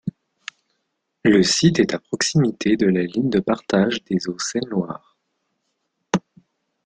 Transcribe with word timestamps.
Le 1.23 1.43
site 1.43 1.77
est 1.77 1.93
à 1.93 1.99
proximité 1.99 2.75
de 2.75 2.87
la 2.87 3.03
ligne 3.03 3.29
de 3.29 3.39
partage 3.39 4.03
des 4.05 4.27
eaux 4.29 4.39
Seine-Loire. 4.39 5.15